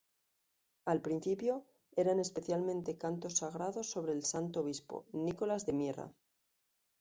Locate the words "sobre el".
3.91-4.23